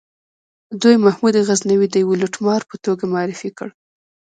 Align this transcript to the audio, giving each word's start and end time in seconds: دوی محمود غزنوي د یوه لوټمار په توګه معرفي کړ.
دوی 0.81 0.95
محمود 1.05 1.35
غزنوي 1.47 1.87
د 1.89 1.95
یوه 2.03 2.15
لوټمار 2.21 2.61
په 2.69 2.75
توګه 2.85 3.03
معرفي 3.13 3.49
کړ. 3.57 3.69